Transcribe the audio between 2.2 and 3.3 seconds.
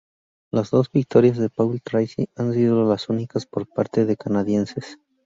han sido las